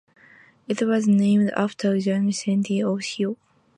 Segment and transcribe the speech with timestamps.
[0.67, 3.37] It was named after Guernsey County, Ohio.